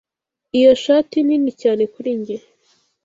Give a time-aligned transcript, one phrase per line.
[0.57, 2.37] Iyo shati nini cyane kuri njye.